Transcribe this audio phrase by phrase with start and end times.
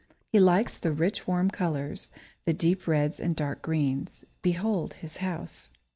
[0.31, 2.09] He likes the rich, warm colours;
[2.45, 4.25] the deep reds and dark greens.
[4.41, 5.69] Behold his house!